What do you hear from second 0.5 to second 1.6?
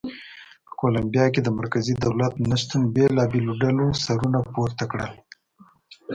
په کولمبیا کې د